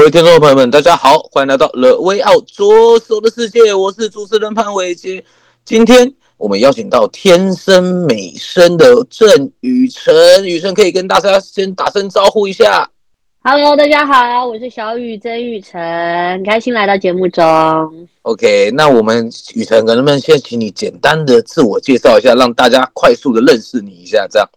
[0.00, 5.22] 各位听众朋友们，大家好，欢迎来到 The Way Out 左手的世界，我是主持人潘伟杰。
[5.62, 10.14] 今天我们邀请到天生美声的郑雨辰，
[10.46, 12.90] 雨辰可以跟大家先打声招呼一下。
[13.44, 15.78] Hello，大家好，我是小雨曾雨辰，
[16.32, 17.44] 很开心来到节目中。
[18.22, 24.48] OK，那我们雨辰能不能先请你简单的自我介绍一下，让大家快速的认识你一下，这样。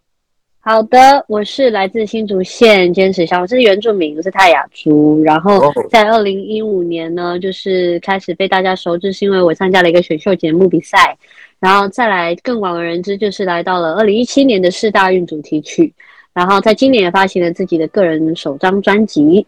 [0.65, 5.21] 好的，我是来自新竹县坚持乡，我是原住民，我是泰雅族。
[5.21, 11.17] 然后在二零一五年呢，就是开始被大家熟知，是因为我参加了一个选秀节目比赛。
[11.59, 15.93] 然后再来更广为人知，就是来到了二零一七年的四大运主题曲。
[16.33, 19.45] 然后在今年也发行了自己的个人首张专辑。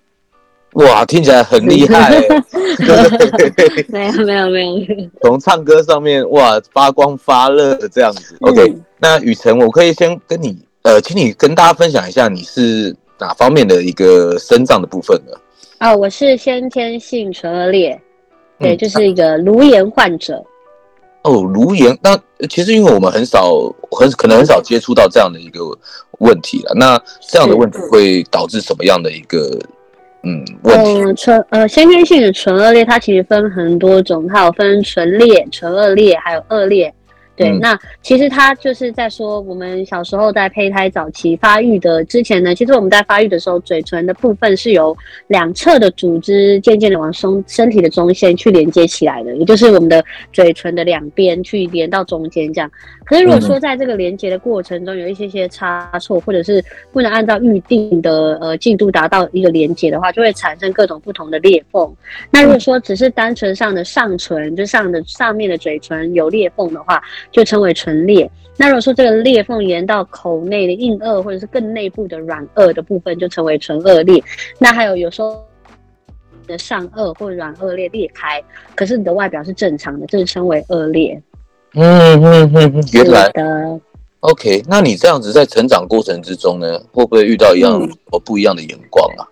[0.73, 2.11] 哇，听起来很厉害！
[3.87, 8.35] 没有 没有没有，从唱歌上面哇发光发热的这样子。
[8.41, 10.59] OK，、嗯、那雨辰，我可以先跟你。
[10.85, 15.35] 呃，请你跟大家分享一下你是哪方面的一个肾脏的部分呢？
[15.79, 17.99] 哦，我是先天性唇腭裂，
[18.59, 20.45] 对，嗯、就是一个颅炎患者。
[21.23, 22.15] 哦，颅炎，那
[22.47, 23.55] 其实因为我们很少，
[23.97, 25.61] 很可能很少接触到这样的一个
[26.19, 26.73] 问题了。
[26.75, 29.57] 那这样的问题会导致什么样的一个
[30.21, 31.01] 嗯问题？
[31.01, 36.93] 嗯，唇呃，先天性的唇腭裂，它其实分很多种，它有分唇裂、唇腭裂，还有腭裂。
[37.35, 44.95] 对，那其实他就是在说，我们小时候在胚胎早期发育的之前呢，其实我们在发育的时候，嘴唇的部分是由
[45.27, 52.71] 两侧的组织渐渐的往身身体的中线去连接起来的，也就是我们的嘴唇的两边去连到中间这样。
[53.03, 61.93] 可是如果说在这个连接的过程中有一些些差错，或者是不能按照预定的呃进度达到一个连接的话，就会产生各种不同的裂缝。
[62.31, 67.01] 那如果说只是单纯上的上唇，就上的上面的嘴唇有裂缝的话，
[67.31, 68.29] 就称为唇裂。
[68.57, 74.23] 那如果说这个裂缝延到口内的硬腭，或者是更内部的软腭的部分，就称为唇腭裂。
[74.59, 75.43] 那还有有时候
[76.47, 78.41] 的上颚或软腭裂裂开，
[78.73, 81.21] 可是你的外表是正常的，这是称为腭裂。
[81.73, 83.79] 嗯嗯嗯，原来的。
[84.21, 87.73] OK，那你这样子在成长过程之中呢，会不会遇到一样
[88.11, 89.27] 哦不一样的眼光啊？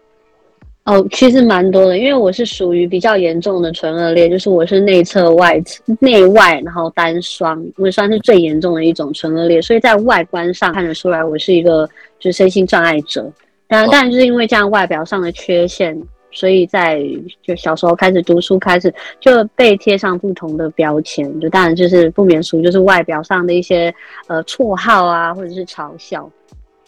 [0.86, 5.58] 哦，其实蛮多的，因为我是属于比较严重的唇腭裂，就是我是内侧外
[6.00, 11.88] 内外，然后单双，我算是最严重的一种唇腭裂，所以在外观上看得出来我是一个
[12.20, 13.32] 就是身心障碍者。
[13.66, 15.98] 当然，当然就是因为这样外表上的缺陷，
[16.34, 17.02] 所以在
[17.42, 23.94] 就小时候开始读书，开始就被贴上不同的标签，就当然就是不免俗，就是外表上的一些
[24.28, 26.30] 呃绰号啊，或者是嘲笑。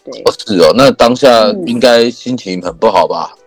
[0.04, 3.32] 对，哦，是哦，那当下应该心情很不好吧？
[3.34, 3.45] 嗯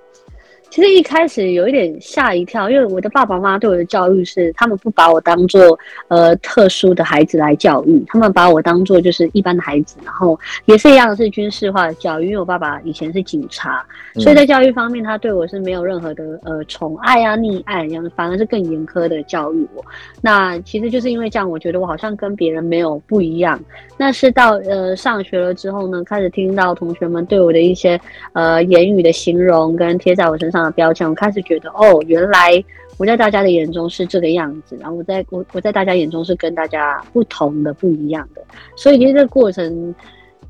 [0.69, 5.78] 其实一开始有一点吓一跳，因为我的爸爸妈妈对我的教育是，他们不把我当做
[6.09, 13.84] 呃特殊的孩子来教育，他们把我当做就是一般的孩子，然后也是一样的是军事化的教育，因为我爸爸以前是警察，
[14.16, 19.84] 所以在教育方面他对我是没有任何的呃宠爱啊溺爱一样，反而是更严苛的教育我。
[20.22, 23.59] 那其实就是因为这样，我觉得我好像跟别人没有不一样。
[23.97, 28.00] 那是到呃上学了之后呢，开始听到同学们对我的一些
[28.34, 32.64] 呃言语的形容跟贴在我身上的标签，我开始觉得哦，原来
[32.97, 38.42] 我在大家的眼中是这个样子，然后我在我我在大家眼中是跟大家不同的、不一样的，
[38.75, 39.94] 所以其实这个过程。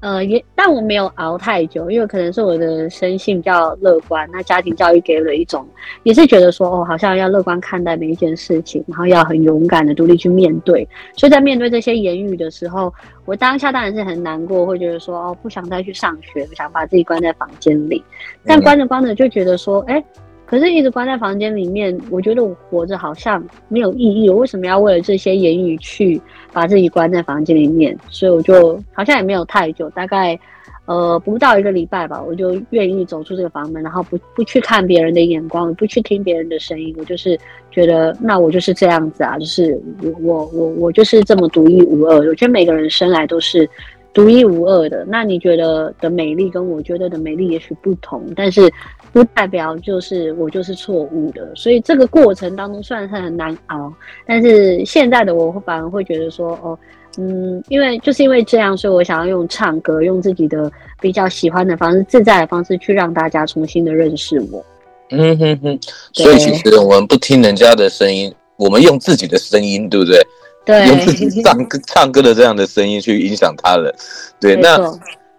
[0.01, 4.25] 呃，也，但我没有熬太久，因为可能是我的生性比较乐观。
[4.31, 5.67] 那家庭教育给了一种，
[6.03, 10.87] 也是觉得说，哦，好像要乐观看待每一件事情，然后要很勇敢的独立去面对。
[11.17, 12.93] 所以在面对这些言语的时候，
[13.25, 18.01] 我当下当然是很难过，会觉得说，哦，不想再去上学，不想把自己关在房间里。
[18.45, 20.03] 但关着关着就觉得说，哎。
[20.49, 24.27] 可是，一直关在房间里面，我觉得我活着好像没有意义。
[24.27, 26.19] 我为什么要为了这些言语去
[26.51, 27.95] 把自己关在房间里面？
[28.09, 30.39] 所以我就好像也没有太久，大概
[30.85, 36.95] 呃不到一个礼拜吧，我就愿意走出这个房门，然后不不去看别人的眼光，不去听别人的声音。
[36.97, 42.17] 我就是觉得，那我就是这样子啊，就是我我我我就是这么独一无二。
[42.27, 43.69] 我觉得每个人生来都是
[44.15, 45.05] 独一无二的。
[45.07, 48.67] 那你觉得的美丽跟我觉得的美丽也许不同，但是。
[49.11, 53.91] 不代表就是我就是错误的，所以这个过程当中虽然是很难熬，
[54.25, 56.77] 但是现在的我反而会觉得说，哦，
[57.17, 60.71] 嗯，因为就是因为这样，所以我想要用唱歌，用自己的
[61.01, 64.63] 比较喜欢的方式、自在的方式去让大家重新的认识我。
[65.11, 65.79] 嗯哼哼，
[66.13, 70.21] 所以其实我们不听人家的声音，我们用自己的声音，对不对？
[70.65, 73.91] 对，用自己唱歌唱歌的这样的声音去影响他人。
[74.39, 74.79] 对，那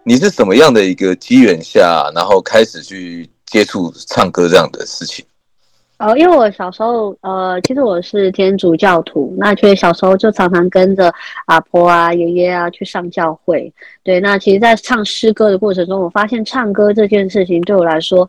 [0.03, 5.23] 你是什么样的一个机缘下，然后开始去接触唱歌这样的事情？
[5.99, 11.13] 哦，因为我小时候，呃，其实我是天主教徒，那其实小时候就常常跟着
[11.45, 13.71] 阿婆啊、爷爷啊去上教会。
[14.01, 18.27] 对，那其实，在唱诗歌的过程中，我发现唱歌这件事情对我来说。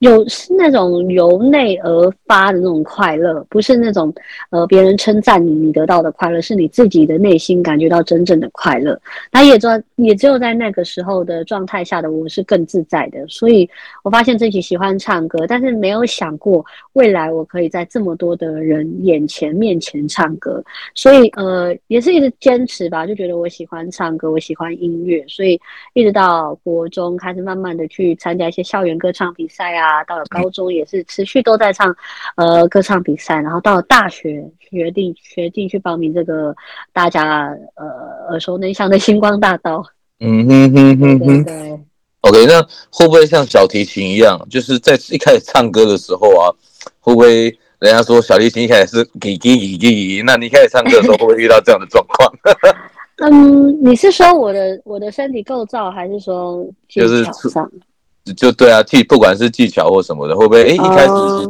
[0.00, 4.12] 有是那种由内而发的那种快乐，不是那种
[4.48, 8.98] 呃别人称赞你你得到的快乐，是你自己的内心感觉到真正的快乐。
[9.30, 9.66] 那也只
[9.96, 13.68] 也只有在那个时候的状态下的我是更自在的，所以
[14.02, 16.64] 我发现自己喜欢唱歌，但是没有想过
[16.94, 20.64] 未来我可以在这么多的人眼前面前唱歌，
[20.94, 25.60] 所以呃也是一直坚持吧，就觉得我喜欢唱歌，我喜欢音乐，所以
[25.92, 29.89] 一直到国中开始慢慢的去参加一些校园歌唱比赛啊。
[29.90, 31.94] 啊，到了高中也是持续都在唱，
[32.36, 36.54] 呃，歌唱比赛，然后到了大学决定决定去报名这个
[36.92, 37.86] 大家呃
[38.28, 39.84] 耳熟能详的星光大道。
[40.20, 41.44] 嗯哼哼哼哼。
[41.44, 41.80] 对。
[42.20, 46.52] OK，那会不会像小提琴一样，就是在一开始唱歌的时候啊，
[47.00, 47.44] 会不会
[47.78, 52.30] 人家说小提琴一开始是叽叽叽叽，那你一开始唱歌的时候会不会遇到这样的状况？
[53.22, 57.70] 嗯，你是说我的我的身体构造，还是说就是上？
[58.34, 61.48] 就就对啊，技不管是技巧或什么的，会不会哎、欸、一开始是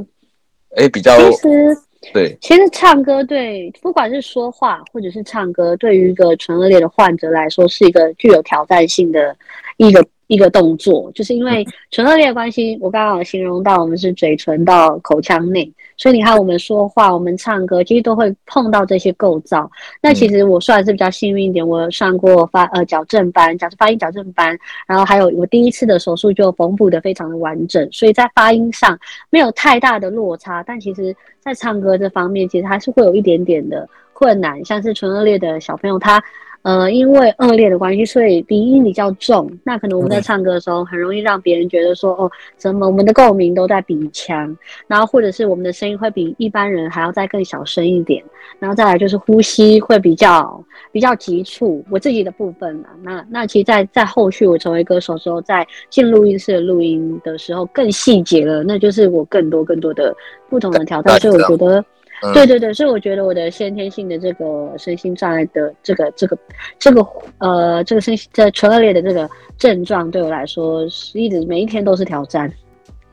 [0.76, 1.76] 哎、呃、比较其实
[2.12, 9.36] 对，其实唱歌对，不管是说话或者是唱歌，对于一个唇腭裂的患者来说，是一个具有挑战性的
[9.76, 10.04] 一个。
[10.30, 19.68] 一个动作，就是因为唇腭裂的关系，我刚刚形容到我们是嘴唇到口腔内，所以你看我们说话、我们唱歌，其实都会碰到这些构造。
[20.00, 24.56] 那其实我算是比较幸运一点，我上过发呃矫正班，假设发音矫正班，
[24.86, 28.96] 然后还有我第一次的手术就缝补的非常的完整，所以在发音上
[29.30, 30.62] 没有太大的落差。
[30.62, 36.22] 但其实，在唱歌这方面，其实还是会有一点点的困难，像是唇腭裂的小朋友他。
[36.62, 39.50] 呃，因为恶劣的关系，所以鼻音比较重。
[39.64, 44.54] 那可能我们在唱歌的时候，很容易让别人觉得说，哦，怎么我们的共鸣都在鼻腔，
[44.86, 48.22] 然后或者是我们的声音会比一般人还要再更小声一点，
[48.58, 50.62] 然后再来就是呼吸会比较
[50.92, 51.82] 比较急促。
[51.90, 60.14] 我自己的部分啊，那那其实在，在在后续我成为歌手的时候，在进录音室录音的时候更细节了，那就是我更多更多的
[60.50, 61.18] 不同的挑战。
[61.20, 61.82] 所以我觉得。
[62.22, 66.38] 嗯、对对对，所以我觉得我的先天性的这个身心障碍的这个这个
[66.78, 67.06] 这个
[67.38, 69.28] 呃这个身心在唇腭裂的这个
[69.58, 72.52] 症状，对我来说是一直每一天都是挑战。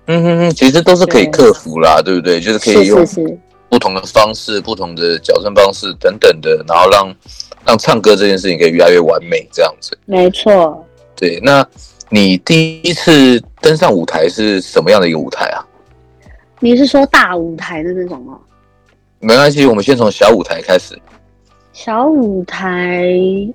[0.08, 2.40] 嗯哼哼，其实都是可以克服啦，对，对不对？
[2.40, 3.06] 就是可以用
[3.70, 7.16] 不同的方式、是是是不同的矫正方式等等的，然后让
[7.66, 9.98] 让唱歌这件事情可以越来越完美，这样子。
[10.06, 10.86] 没错。
[11.16, 11.68] 对，那
[12.10, 15.60] 你第一次登上舞台是什么样的一个舞台啊？
[16.60, 18.40] 你是说大舞台的那种吗？
[19.20, 20.98] 没关系，我们先从小舞台开始。
[21.74, 23.06] 小舞台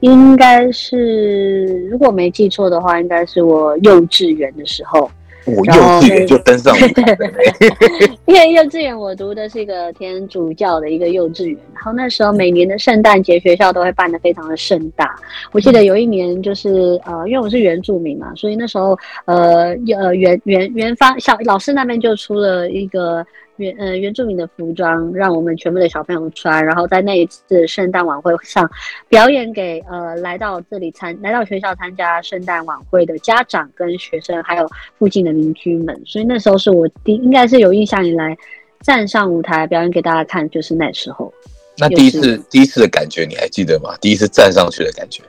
[0.00, 5.11] 应该是，如果没记错的话，应该是我幼稚园的时候。
[5.44, 7.19] 我幼稚园就登上舞台，
[8.26, 15.17] 因为幼稚园我读的是一个天主教的一个幼稚园，然后那时候每年的圣诞节学校都会办得非常的盛大。
[15.50, 23.27] 我记得有一年就是呃，因为我是原住民嘛，所以那时候呃呃原原原方小老师那边就出了一个。
[23.56, 28.69] 原呃原住民的服装，让我们全部的小朋友穿，然后在那一次圣诞晚会上
[29.09, 34.69] 表演给呃来到这里参来到学校参加圣诞晚会的家长跟学生，还有
[34.99, 36.01] 附近的邻居们。
[36.05, 38.37] 所以那时候是我第应该是有印象以来
[38.81, 41.32] 站上舞台表演给大家看，就是那时候。
[41.79, 43.94] 那第一次第一次的感觉你还记得吗？
[44.01, 45.23] 第一次站上去的感觉？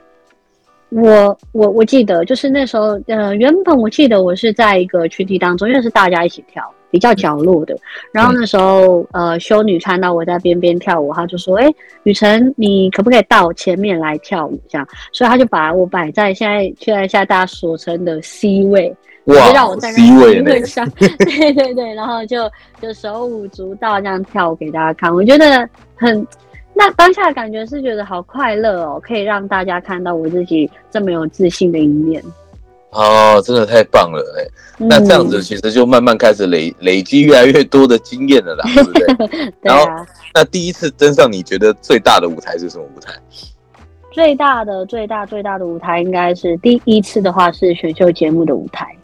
[0.90, 6.62] 我我我记得，就是那时候呃原本我记得我是在一个群体当中，因为是大家一起跳。
[6.94, 7.76] 比较角落的，
[8.12, 11.68] 然后那时候，呃，修女看到我在边边跳舞，她就说：“哎，
[12.04, 22.48] 雨辰，你可不可以到前面来跳舞？”这样，所以她就把我摆在现在现在现在大家所称的 C 位，哇，就让我在 C 位上， 对对对，然后就
[22.80, 26.24] 就手舞足蹈这样跳舞给大家看，我觉得很，
[26.74, 32.22] 那当下的感觉是觉得好快乐哦，可以让大家看到我自己这么有自信的一面。
[32.94, 34.46] 哦，真的太棒了哎！
[34.78, 39.06] 那这样子其实就慢慢开始累累积越来越多的经验了啦，对不对？
[39.62, 39.76] 对啊。
[39.76, 43.12] 然后，那第一次登上你觉得最大的舞台是什么舞台？
[44.12, 48.96] 最大的、最大、最大的舞台应该是第一次的话是选秀节目的舞台，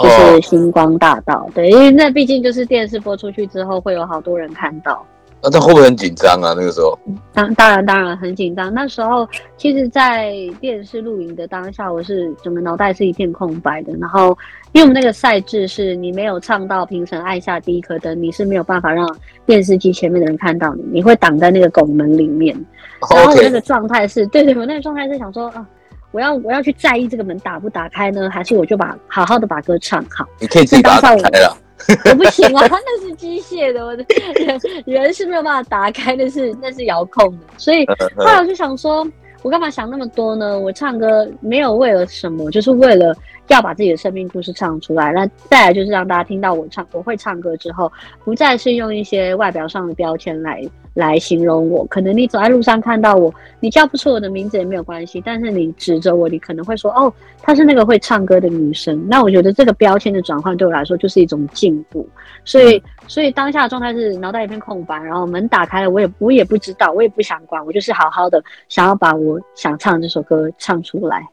[0.00, 1.48] 就是星光大道。
[1.52, 5.04] 对，因为那毕竟就是电视播出去之后会有好多人看到。
[5.40, 6.52] 那他会不会很紧张啊？
[6.56, 6.98] 那个时候，
[7.32, 8.74] 当当然当然很紧张。
[8.74, 13.92] 那时候，其实，在电视录影的当下，我是整个脑袋是一片空白的。
[14.00, 14.36] 然后，
[14.72, 19.08] 因为我们那个赛制是你没有唱到评审按下第一颗灯，你是没有办法让
[19.46, 22.52] 电视机前面的人看到你，你会挡在那个拱门里面。
[23.14, 25.64] 然后我那个状态是，对对，我那个状态是想说啊，
[26.10, 30.26] 我要我要去在意这个门打不打开呢，还是我就把好好的把歌唱好？
[30.40, 31.56] 你可以自己把它打开了。
[32.04, 34.04] 我不行啊， 那是机械的，我的
[34.34, 39.06] 人人是没有办法打开，那是那是遥控的，所以后来我就想说，
[39.42, 40.58] 我干嘛想那么多呢？
[40.58, 43.14] 我唱歌没有为了什么，就是为了
[43.46, 45.12] 要把自己的生命故事唱出来。
[45.12, 47.90] 那再来就是让大家听到我唱，我会唱歌之后，
[48.24, 50.62] 不再是用一些外表上的标签来。
[50.98, 59.00] 来形容我，可能你走在路上看到我，你叫不出我的名字也没有关系，但是你指着我，你可能会说，哦，她是那个会唱歌的女生。
[59.08, 62.04] 那我觉得这个标签的转换对我来说就是一种进步。
[62.44, 71.24] 所以，所以当下的状态是脑袋一片空白，然后门打开了，我也我也不知道，我也不想管，我就是好好的想要把我想唱的这首歌唱出来。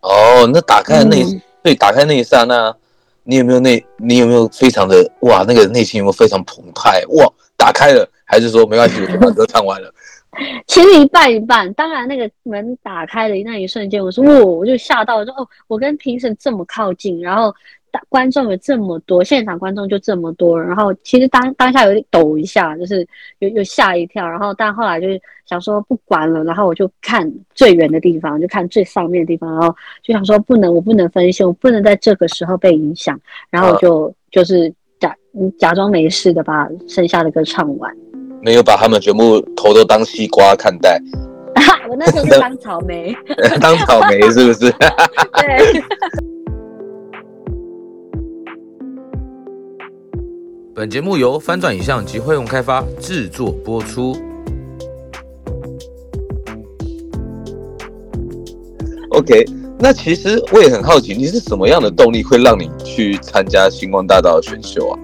[0.00, 2.74] 哦，那打开那，嗯、对，打开那一刹那，
[3.24, 7.30] 你有没有内，你有没有非常的哇，那个内心有没有非常澎湃哇？
[7.60, 8.08] 打开了。
[8.24, 9.92] 还是说没关系，我就把歌唱完了。
[10.68, 11.72] 其实一半一半。
[11.74, 17.52] 当然，那个门打开的那一瞬间，我说：“哦，我就吓到了，说哦，我跟评审这么靠近，然后
[17.90, 23.04] 大观众有这么多，现场观众就这么多，然后其实当当下有点抖一下，就是
[23.40, 24.24] 有有吓一跳。
[24.24, 29.74] 然后但后来就是想说不管了，然后我就看最远的地方，就看最上面的地方，然后
[30.04, 34.72] 就想说不能，我不能分心，我不能在这个时候被影响，然后就、啊、就是
[35.58, 37.94] 假假装没事的把剩下的歌唱完。”
[38.42, 40.98] 没有把他们全部头都当西瓜看待，
[41.90, 43.14] 我那时候是当草莓，
[43.60, 44.70] 当草莓是不是？
[45.36, 45.82] 对。
[50.74, 54.16] 本节目由翻转影像及辉洪开发制作播出。
[59.10, 59.44] OK，
[59.78, 64.98] 那其实我也很好奇，你是什么样的动力会让你去参加星光大道的选秀啊？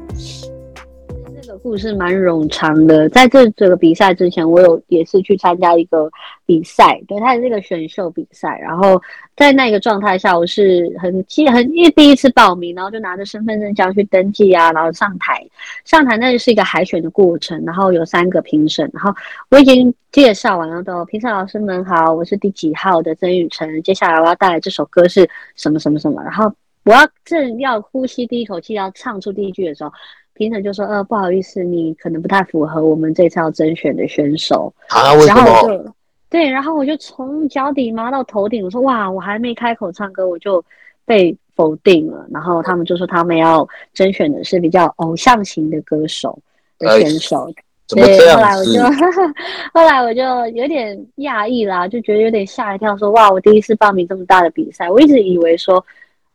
[1.67, 6.09] 故事蛮冗长的，在这这个比赛之前，我有也是去参加一个
[6.47, 8.57] 比赛，对，它是一个选秀比赛。
[8.63, 9.03] 然后
[9.35, 15.45] 在那个状态下，我是很记很因为第一次报名，然后就拿着身份证这样去登记啊，然后上台
[15.85, 17.61] 上台，那就是一个海选的过程。
[17.65, 19.13] 然后有三个评审，然后
[19.51, 26.23] 我已经介绍完了，都评审老师们好，我是第几号的曾宇成，接下来我要带来这首歌是什么什么什么。
[26.23, 26.49] 然后
[26.85, 29.91] 我要正要呼吸第一口气要唱出第一句的时候。
[30.37, 35.41] 评审就说：“呃，不好意思，你可能不太符合我们这次要甄选的选手。”啊，为什么？
[35.43, 35.93] 然后我就
[36.29, 40.63] 对，然后我就从脚底麻到头顶，我说：“哇，我还没开口唱歌，我就
[41.05, 46.39] 被否定了。”然后他们就说他们要甄选的是比较偶像型的歌手
[46.79, 47.51] 的选手。
[47.89, 48.83] 对，后来我就
[49.73, 50.23] 后来我就
[50.57, 55.85] 有点讶异啦，就觉得有点吓一跳，说：“哇，我第一次报名这么大的比赛，我一直以为说。”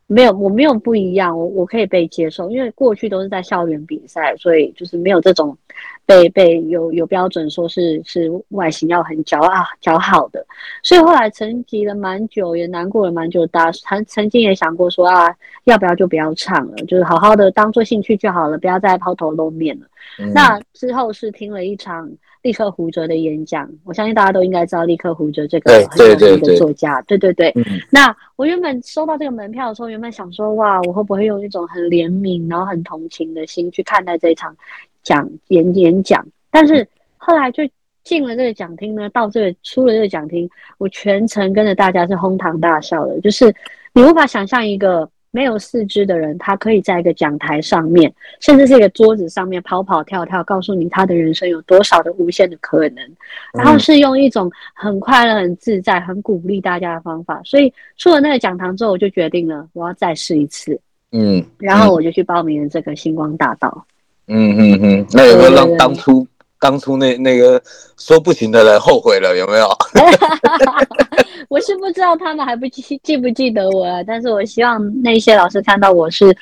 [0.06, 5.56] 没有，我没有不一样，我我可以被接受，因为过去都是在校园比赛，所以就是没有这种
[6.04, 10.44] 被被有有标准说是是外形要很姣啊姣好的，
[10.82, 19.86] 所以后来沉寂了蛮久，也难过了蛮久，大曾曾经也想过说啊，要不要就不要唱了，就是好好的当做兴趣就好了，不要再抛头露面了。
[20.18, 22.10] 嗯、那之后是听了一场。
[22.42, 27.54] 立刻胡哲的演讲，我相信大家都应该知道立刻胡哲这个很有名的作家，对对对。
[27.90, 34.54] 那我原本收到这个门票的时候，原本想说，哇，我会不会用一种很怜悯，然后很同情的心去看待这一场
[35.02, 36.26] 讲演演讲？
[36.50, 37.62] 但是后来就
[38.02, 43.54] 进了这个讲厅呢，到这个出了这个讲厅，我全程跟着大家是哄堂大笑的，就是
[43.92, 45.08] 你无法想象一个。
[45.32, 53.02] 没有四肢的人，他可以在一个讲台上面，甚至是一个桌子上面跑跑跳跳，告诉你他的人生有多少的无限的可能。
[53.54, 57.40] 然后是用一种很快乐、很自在、很鼓励大家的方法。
[57.44, 60.78] 所以出了那个讲堂之后，我就决定了，我要再试一次。
[61.12, 63.86] 嗯，然后我就去报名了这个星光大道。
[64.28, 66.26] 嗯嗯嗯，那有没有让当初
[66.62, 67.60] 当初那那个
[67.98, 69.36] 说不行的人后悔了？
[69.36, 69.68] 有没有？
[71.50, 76.34] 我是不知道他们还不记记不记得我，但是我希望那些老师看到我是。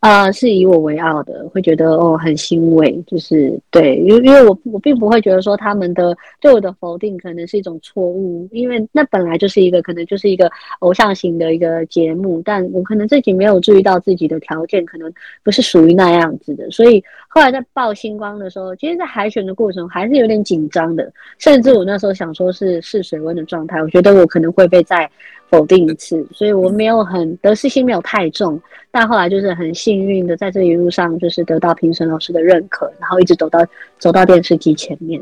[0.00, 15.12] 呃，是以我为傲的，会觉得哦很欣慰，就是对，因为因为我我并不会觉得说他们的对我的否定可能是一种错误，因为那本来就是一个可能就是一个偶像型的一个节目，但我可能自己没有注意到自己的条件可能
[15.42, 25.10] 不是属于那样子的，所以后来在报星光的时候，其实，在海选的过程还是有点紧张的，甚至我那时候想说是试水温的状态，我觉得我可能会被在
[25.50, 33.64] 否定一次，所以我没有很得失心没有太重，但后来就是很幸运的在这一路上就是得到评审老师的认可，然后一直走到
[33.98, 35.20] 走到电视机前面。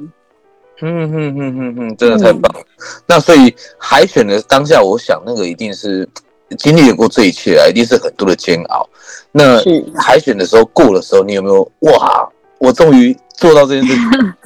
[0.83, 2.61] 嗯嗯嗯嗯嗯，真的太棒了。
[2.61, 6.06] 嗯、那所以海选的当下，我想那个一定是
[6.59, 8.87] 经历过这一切啊，一定是很多的煎熬。
[9.33, 9.59] 那
[9.99, 12.28] 海选的时候过的时候，你有没有哇？
[12.59, 14.33] 我终于做到这件事情。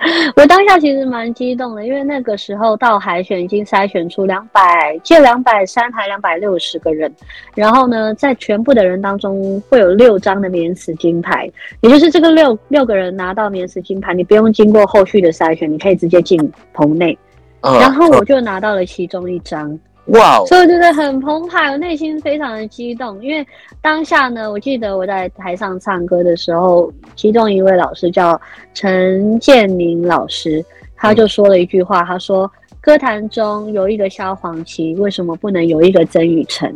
[0.36, 7.12] 我当下其实蛮激动的，因为那个时候到海选已经筛选出两百，就两百三还两百六十个人，
[7.54, 11.50] 然后呢，在全部的人当中会有六张的免死金牌，
[11.80, 16.38] 也就是这个六六个人拿到免死金牌，你不用经过后续的筛选，你可以直接进
[16.72, 17.18] 棚内，
[17.60, 19.78] 然后我就拿到了其中一张。
[20.08, 20.46] 哇！Wow.
[20.46, 23.46] 所以我觉得很澎湃，我内心非常的激动，因为
[23.82, 28.40] 当下呢，我记得我在台上唱歌的时候，其中一位老师叫
[28.72, 30.64] 陈建明老师，
[30.96, 32.50] 他就说了一句话，他说
[32.80, 36.72] ：“歌坛中有一个萧煌奇，为什么不能有一个曾宇成？”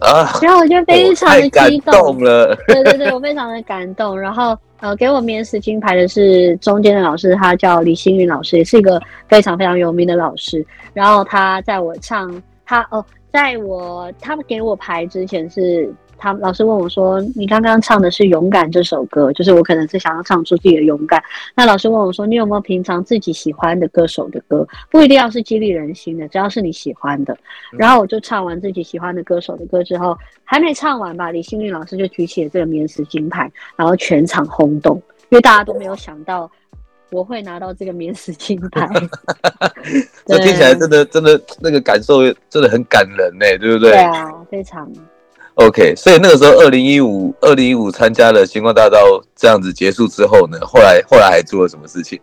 [0.00, 0.28] 啊！
[0.42, 4.18] 然后我就非常的激动，动了，对对对，我非常的感动。
[4.20, 10.66] 然后呃，给我免死金牌的是中间的老师，他叫李星云老师，也是一个非常非常有名的老师。
[10.92, 12.42] 然后他在我唱。
[12.64, 21.22] 他哦，在我他们给我牌之前是，他老师问我说：“你刚刚唱的是《勇敢》这首歌，就是我可能是想要唱出自己的勇敢。”
[21.54, 24.66] 那老师问我说：“你有没有平常自己喜欢的歌手的歌？
[24.90, 27.36] 不一定要是激励人心的，只要是你喜欢的。”
[27.76, 34.96] 然后我就唱完自己喜欢的歌手的歌之后，还没唱完吧，李幸运老师就举起了这个免死金牌，然后全场轰动，
[35.30, 36.50] 因为大家都没有想到。
[37.14, 38.88] 我会拿到这个免死金牌，
[40.26, 43.92] 这听起来真的真的那个感受真的很感人呢，对不对？
[43.92, 44.90] 对啊，非常。
[45.54, 48.98] OK，所以那个时候，二零一五，二零一五参加了星光大道，
[49.36, 52.20] 这样子结束之后呢，后来后来还做了什么事情？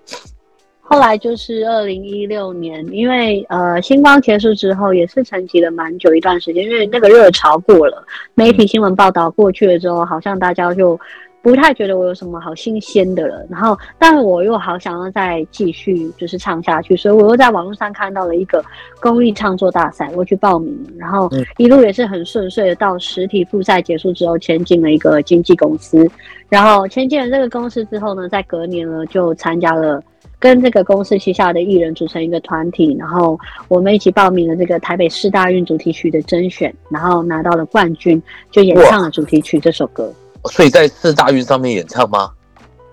[0.82, 11.00] 后来就是二零一六年，因为呃，星光结束之后，也是沉寂了蛮久一段时间，因为那个热潮过了，媒体新闻报道过去了之后，好像大家就。
[11.42, 18.64] 不太觉得我有什么好新鲜的了，然后，但我又好想要再继续就是唱下去，所以我又在网络上看到了一个
[19.00, 26.08] 公益创作大赛，我去报名，然后一路也是很顺遂的，到实体复赛结束之后，签进了一个经纪公司，
[26.48, 30.00] 然后签进了这个公司之后呢，在隔年呢就参加了
[30.38, 40.14] 跟这个公司旗下的艺人组成一个团体，然后我们一起报名了这个台北市大运主题曲的甄选，然后拿到了冠军，就演唱了主题曲这首歌。
[40.50, 42.32] 所以在四大运上面演唱吗？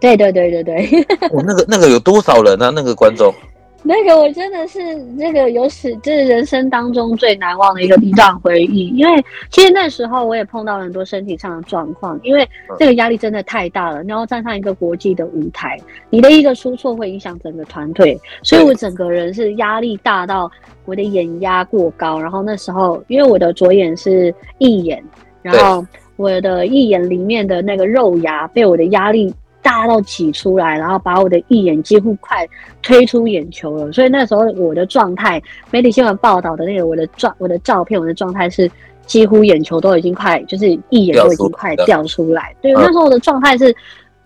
[0.01, 1.07] 对对对对对。
[1.33, 2.71] 我、哦、那个那个有多少人啊？
[2.75, 3.35] 那个观众？
[3.83, 4.79] 那个我真的是
[5.17, 8.89] 这个有史，这是人生当中最难忘的一个一段回忆。
[8.89, 12.47] 因为其实那时候我也碰到了很多身体上的状况，因为
[12.79, 14.03] 这个压力真的太大了。
[14.03, 15.77] 然后站上一个国际的舞台，
[16.11, 20.51] 你的一个出错会影响整个团队，所以我整个人是压力大到
[20.85, 22.21] 我的眼压过高。
[22.21, 25.03] 然后那时候因为我的左眼是义眼，
[25.43, 25.85] 然后。
[26.19, 32.47] 我的义眼里面的那个肉芽被我的压力大到挤出来，然后把我的义眼几乎快
[32.83, 33.91] 推出眼球了。
[33.91, 38.71] 所以那时候我的状态，媒体新闻报道的那个我的状、我的照片、我的状态是
[39.07, 42.55] 几乎眼球都已经快，就是一眼都已经快掉出来。
[42.61, 43.75] 对，那时候我的状态是。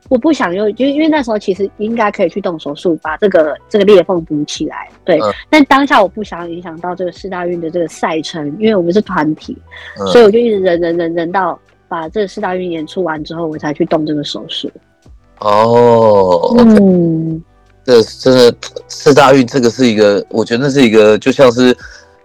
[0.09, 4.91] 我不想用，就因为那时候其实应该可以去动手术，把这个这个裂缝补起来。
[5.07, 9.57] 对，嗯、但当下我不想影响到这个四大运的这个赛程，因为我们是团体，
[9.99, 11.59] 嗯、所以我就一直忍忍忍忍到
[11.93, 14.71] 把这个世大运演出完之后，我才去动这个手术。
[15.41, 17.43] 哦，嗯，
[17.85, 18.57] 这真的
[18.89, 21.77] 四大运这个是一个，我觉得那是一个就像是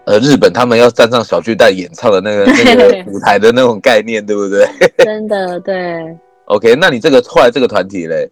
[0.06, 4.66] 呃日本他们要站上小巨蛋演唱的那个那个舞台的那种概念，对不对？
[5.04, 6.18] 真的对。
[6.46, 8.26] OK，那你这个后来这个团体嘞？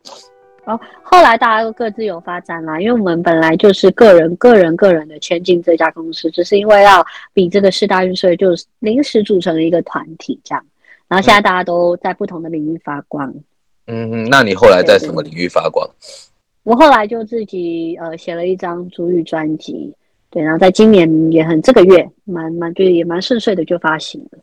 [0.63, 8.47] 哦，后来大家都各自有发展啦，因为我们本来就是个人、个人、个人的签进这家公司，只是因为要比这个四大运，所以就
[8.79, 10.65] 临时组成了一个团体这样。
[11.15, 13.33] 然后现在大家都在不同的领域发光。
[13.87, 15.89] 嗯嗯，那你后来在什么领域发光？
[16.63, 19.95] 我后来就自己呃写了一张主语专辑，
[20.29, 24.39] 对，然后在今年也很这个月蛮蛮就是也蛮顺遂的就发行了。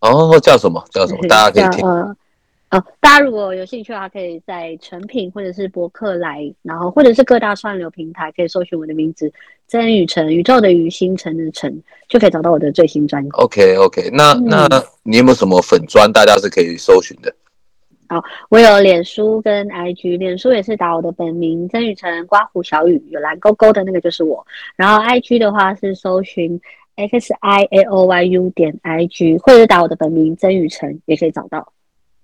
[0.00, 0.84] 哦，叫什么？
[0.90, 1.20] 叫什么？
[1.28, 1.88] 大家可以听。
[1.88, 2.16] 呃
[2.70, 9.32] 哦，大家如果有兴趣的话，可以在成品或者是博客来，然后或者是各大串流平台，可以搜寻我的名字
[9.66, 13.30] 曾宇辰，宇宙的宇，星辰的辰，就可以找到我的最新专辑。
[13.30, 14.68] OK OK，那、嗯、那
[15.02, 17.34] 你有没有什么粉专，大家是可以搜寻的？
[18.10, 26.60] 好，我有脸书跟 IG，脸书也是打我的本名曾宇辰，刮胡小雨有蓝勾勾的那个就是我，然后 IG 的话是搜寻
[26.96, 31.72] X I A O Y U 点 IG，或者是打我的本名曾宇辰也可以找到。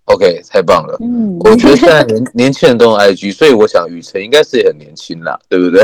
[0.06, 0.98] OK，太棒了。
[1.00, 5.82] 嗯，我觉得现在年年轻人都用 IG，所以我想雨辰应该是也很年轻啦，对不对？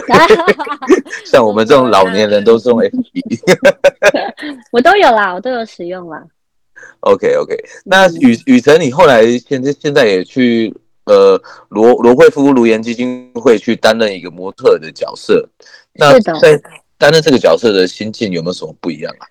[1.24, 3.40] 像我们这种老年人都是用 FB。
[4.72, 6.22] 我都有啦，我都有使用啦。
[7.00, 10.74] OK OK，那雨雨辰，你后来现在现在也去
[11.06, 15.48] 呃罗罗惠夫卢颜基金会去担任一个模特的角色。
[15.94, 16.60] 那在
[16.98, 19.24] 担任这个角色的心境有没有什么不一样啊？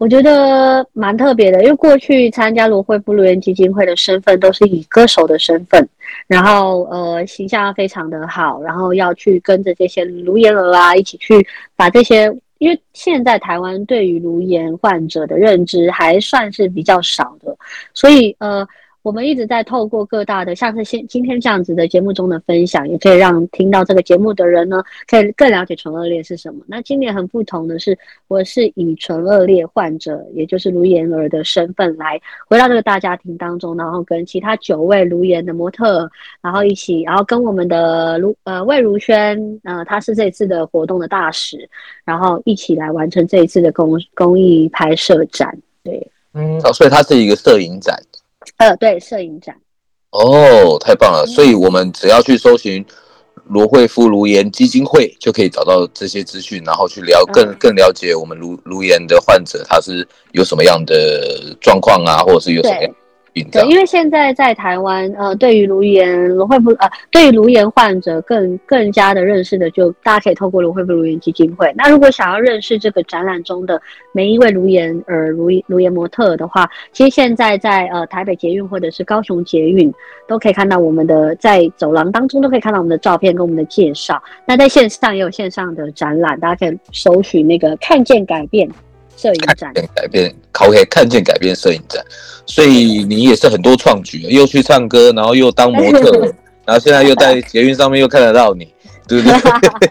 [0.00, 5.86] 我觉得蛮特别的，因为过去参加罗惠夫留言基金会的身份都是以歌手的身份，
[6.26, 17.54] 然后呃形象非常的好，然后要去跟着这些卢言儿啊一起去把这些，因为现在台湾对于卢言患者的认知还算是比较少的，
[17.92, 18.66] 所以呃。
[19.02, 26.62] 我们一直在透过各大的，像是现今天这样子的节目中的分享，也可以让听到这个节目的人呢，可以更了解唇腭裂是什么。
[26.66, 36.08] 那今年很不同的是，我是以唇腭裂患者，也就是卢颜儿的身份来回到这个大家庭当中，然后跟其他九位卢颜的模特，
[36.42, 41.68] 然后一起，然后跟我们的卢呃魏如萱，呃，她是这一次的活动的大使，
[42.04, 45.56] 然后一起来完成这一次的公公益拍摄展。
[45.82, 47.98] 对，嗯，哦，所以它是一个摄影展。
[48.56, 49.54] 呃，对，摄影展。
[50.10, 51.24] 哦，太棒了！
[51.26, 52.84] 所以我们只要去搜寻
[53.46, 62.94] 罗惠夫卢岩基金会，就可以找到这些资讯，然后去了更更了解我们卢卢岩的患者他是有什么样的状况啊，或者是有什么样。
[63.32, 71.72] 对，因为现在在台湾，呃，对于卢颜罗慧夫，呃，对于卢颜患者更更加的认识的，就大家可以透过卢慧夫颅颜基金会。
[71.76, 73.80] 那如果想要认识这个展览中的
[74.12, 79.92] 每一位颅颜儿、颅颅颜模特的话，其实现在在呃台北捷运或者是高雄捷运
[80.26, 84.20] 都可以看到我们的，在走廊当中都可以看到我们的照片跟我们的介绍。
[84.44, 88.68] 那在线上也有线上的展览，大家可以搜寻那个“看见改变”。
[89.20, 92.02] 摄影展改变考以看见改变摄影展，
[92.46, 96.10] 所以你也是很多创举，又去唱歌，然后又当模特，
[96.64, 98.72] 然后现在又在捷运上面又看得到你，
[99.06, 99.28] 对不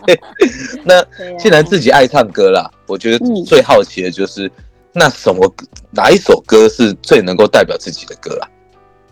[0.07, 0.19] 对？
[0.83, 1.05] 那
[1.37, 4.51] 既然自己爱唱歌啦，我觉得最好奇的就是，嗯、
[4.93, 5.53] 那什么
[5.91, 8.49] 哪一首歌是最能够代表自己的歌啊？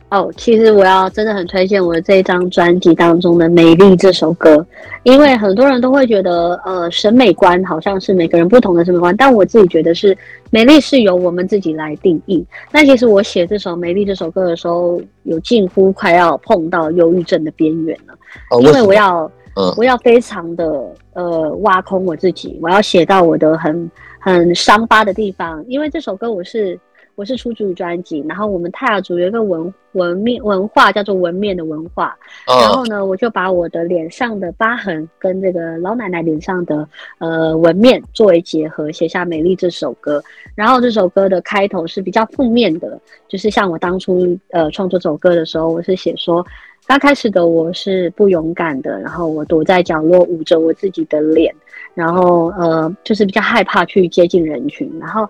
[0.10, 4.66] 哦，其实我要真的很推荐我的这一张专辑当中的《美丽》这首歌，
[5.04, 10.18] 因为很多人都会觉得，呃，审美观好像是每个人不同的审美观，但我自己觉得是
[10.50, 12.46] 美丽是由我们自己来定义。
[12.72, 18.14] 那其实我写这首《美丽》这首歌的时候，有近乎快要碰到忧郁症的边缘了，
[18.52, 23.92] 哦、因为我要，嗯、我要非常的呃挖空我自己，我要写到我的很
[24.22, 26.80] 很伤疤的地方，因为这首歌我是。
[27.18, 40.24] 我是出自于专辑，然后我们泰雅族有一个文文面文化叫做纹面的文化，然后呢，我就把我的脸上的疤痕跟这个老奶奶脸上的呃纹面作为结合，写下《美丽》这首歌。
[40.54, 46.46] 然后这首歌的开头是比较负面的，就是像我当初呃创作这首歌的时候，我是写说，
[46.86, 51.52] 刚开始的我是不勇敢的，然后我躲在角落捂着我自己的脸，
[51.96, 55.28] 然后呃就是比较害怕去接近人群，然后。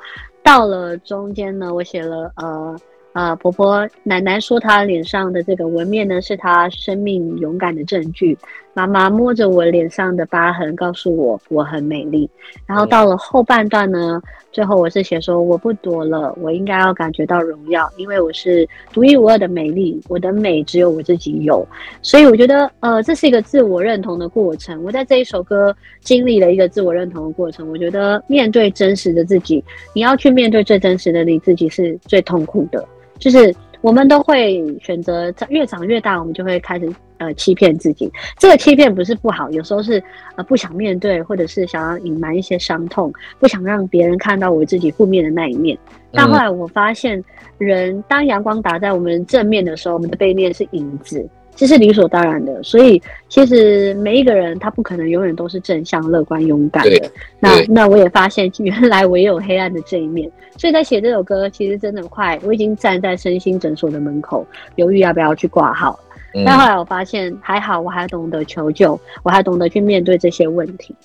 [0.47, 2.73] 到了中间呢，我写了呃
[3.11, 8.37] 呃，婆婆奶奶说她脸上的这个纹面呢，是她生命勇敢的证据。
[8.77, 12.29] 妈妈摸着我脸上的疤痕，告诉我我很美丽。
[12.67, 21.67] 然后到了后半段呢，最后我是写说我不躲了，我应该要感觉到荣耀，因为我是独一无二的美丽，我的美只有我自己有。
[22.03, 24.83] 所以我觉得，呃，这是一个自我认同的过程。
[24.83, 27.67] 我在这一首歌经历了一个自我认同的过程。
[27.71, 32.87] 我觉得面对真实的自己，你要去面对最真实的你自己是最痛苦的，
[33.17, 33.51] 就是。
[33.81, 38.11] 我们都会选择越长越大，我们就会开始呃欺骗自己。
[38.37, 40.01] 这个欺骗不是不好，有时候是
[40.35, 45.77] 呃不想面对，或者是想要隐瞒一些伤痛，不想让别人看到我自己负面的那一面。
[46.11, 47.23] 但后来我发现，
[47.57, 51.27] 人当阳光打在我们正面的时候，我们的背面是影子。
[51.55, 57.11] 这是理所当然的，所以其实每一个人他不可能永远都是正向、乐观、勇敢的。
[57.39, 60.31] 那那我也发现，原来我也有黑暗的这一面。
[60.55, 65.99] 所以在写这首歌，其实真的快，我已经站在身心诊所的门口，犹豫要不要去挂号。
[66.33, 70.95] 嗯、但后来我发现，还好，我还懂得求救，我还懂得去面对这些问题。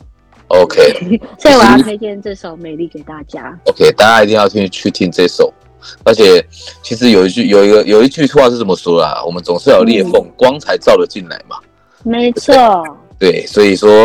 [0.49, 3.59] OK， 所以我要推荐这首《美丽》给大家。
[3.67, 5.53] OK，大家一定要听去听这首。
[6.05, 6.45] 而且，
[6.83, 11.57] 其实有一句有一个有一句话是这么说啦，我们总是有裂缝，光才照得进来嘛。
[12.05, 12.55] 没错。
[13.19, 14.05] 对，所以说，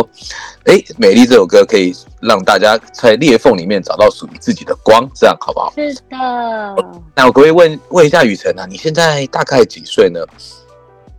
[0.64, 5.72] 哎，《美丽》这首歌可以让大家在裂缝里面找到属于自己的光，这样好不好？
[5.76, 6.16] 是的。
[7.14, 10.20] 那我可以问问一下雨辰啊，你现在大概几岁呢？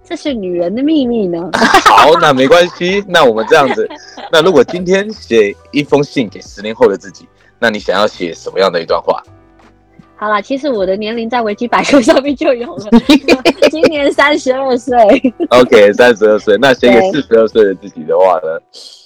[0.09, 1.51] 这是女人的秘密呢。
[1.85, 3.03] 好，那没关系。
[3.07, 3.87] 那我们这样子，
[4.31, 7.27] 那如果今天写一封信给十年后的自己，
[7.59, 9.21] 那你想要写什么样的一段话？
[10.15, 12.85] 好啦，其实我的年龄在维基百科上面就有了，
[13.69, 14.97] 今年三十二岁。
[15.49, 18.59] OK，三十二岁，那写给四十二岁的自己的话呢？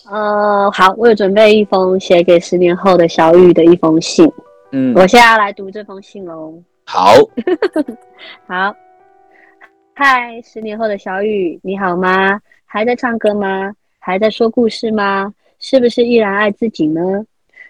[0.10, 4.32] 呃，好，我有准备一封写给十年后的小雨的一封信。
[4.72, 6.54] 嗯，我现在要来读这封信喽。
[6.86, 7.14] 好，
[8.48, 8.76] 好，
[9.96, 12.42] 嗨，十年后的小雨，你好吗？
[12.66, 13.72] 还在唱歌吗？
[14.00, 15.32] 还在说故事吗？
[15.60, 17.24] 是不是依然爱自己呢？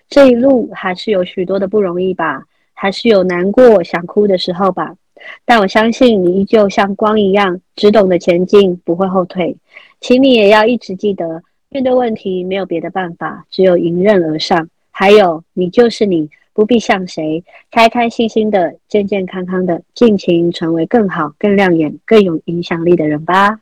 [0.07, 2.43] 这一路还是有许多的不容易吧。
[2.73, 4.95] 还是有难过、想哭的时候吧，
[5.43, 9.57] 但我相信你依旧像光一样，只懂得前进，不会后退。
[9.99, 14.69] 请你也要一直记得，面对问题没有别的办法，只有迎刃而上。
[14.91, 23.59] 还有，你就是你，不必像谁，开开心心的、健健康康的，尽情成为更好、更亮眼、更有影响力的人吧。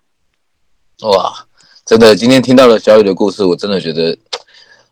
[1.04, 1.34] 哇，
[1.86, 4.18] 真的，今天听到了小雨的故事，我真的觉得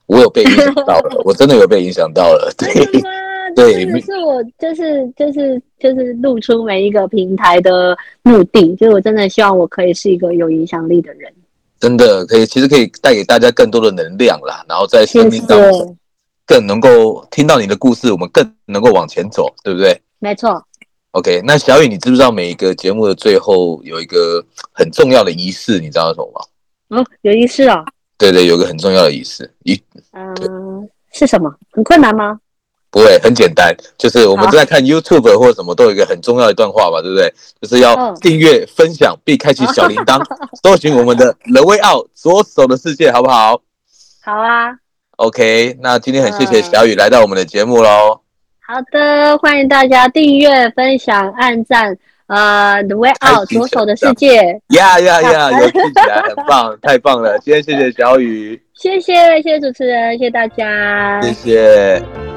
[0.06, 2.68] 我有被影响到了， 我真的有被影响到了，对。
[3.56, 11.34] 对，是，是我就是就是就是露出每一个平台的目的，就是我真的希望我可以是一个有影响力的人，
[11.80, 15.98] 真的可以，其实可以带给大家更多的能量啦，然后在生命当中
[16.50, 20.02] 更能够听到你的故事，我们更能够往前走，对不对？
[20.18, 20.66] 没错。
[21.12, 26.98] OK，那小雨，你知不知道每一个节目的最后有一个很重要的仪式，你知道什么吗？
[26.98, 27.86] 哦，有仪式哦。
[28.18, 29.80] 对对，有个很重要的仪式，一，
[30.12, 31.54] 嗯、呃，是什么？
[31.72, 32.40] 很困难吗？
[32.90, 37.32] 不会，很简单，就是我们正在看 YouTube 或者什么，都有一个很重要的一段话吧，对不对？
[37.62, 40.20] 就是要订阅、分享并开启小铃铛，
[40.64, 43.62] 搜寻我们的 The Way Out 左手的世界，好不好？
[44.24, 44.76] 好啊。
[45.20, 48.22] OK，那今天很谢谢小雨来到我们的节目喽。
[48.66, 51.98] 好的，欢迎大家订阅、分享、按赞。
[52.28, 54.38] 呃，The Way Out 左手的世界。
[54.70, 57.38] 呀呀呀，有听起来很棒， 太棒了！
[57.40, 62.29] 今天谢谢小雨，谢谢谢谢主持人，谢谢大家，谢谢。